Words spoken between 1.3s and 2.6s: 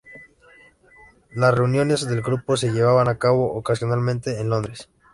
Las reuniones del grupo